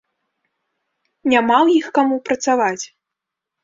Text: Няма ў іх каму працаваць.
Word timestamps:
Няма 1.35 1.57
ў 1.65 1.85
іх 1.85 1.93
каму 2.01 2.15
працаваць. 2.31 2.85